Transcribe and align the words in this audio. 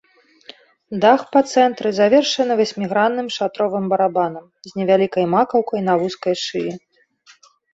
Дах 1.03 1.21
па 1.33 1.41
цэнтры 1.51 1.89
завершаны 1.99 2.53
васьмігранным 2.61 3.27
шатровым 3.37 3.85
барабанам 3.93 4.45
з 4.71 4.75
невялікай 4.81 5.25
макаўкай 5.37 5.79
на 5.91 5.99
вузкай 6.01 6.35
шыі. 6.47 6.71